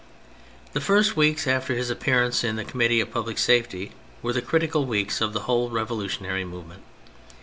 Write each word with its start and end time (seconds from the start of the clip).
The 0.73 0.81
first 0.81 1.15
weeks 1.15 1.45
after 1.45 1.75
his 1.75 1.91
appearance 1.91 2.43
in 2.43 2.55
the 2.55 2.65
Connnittee 2.65 3.03
of 3.03 3.11
Public 3.11 3.37
Safety 3.37 3.91
were 4.23 4.33
the 4.33 4.41
critical 4.41 4.83
weeks 4.87 5.21
of 5.21 5.31
the 5.31 5.41
whole 5.41 5.69
revolutionary 5.69 6.43
movement. 6.43 6.81